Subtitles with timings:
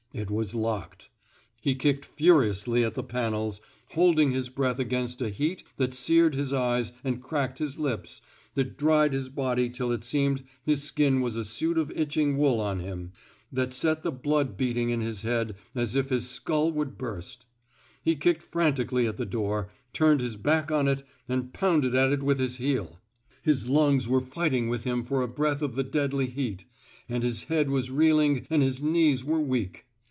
[0.13, 1.07] It was locked.
[1.61, 4.77] He kicked furiously 190 TEAINING '* SALLY '^ WATERS at the panels, holding his breath
[4.79, 8.19] against a heat that seared his eyes and cracked his lips—
[8.55, 12.59] that dried his body till it seemed his skin was a suit of itching wool
[12.59, 13.13] on him—
[13.53, 17.45] that set the blood beating in his head as if his skull would burst.
[18.03, 22.21] He kicked frantically at the door, turned his back on it and pounded at it
[22.21, 22.99] with his heel.
[23.43, 26.65] His lungs were fighting with him for a breath of the deadly heat,
[27.07, 29.85] and his head was reeling and his knees were weak.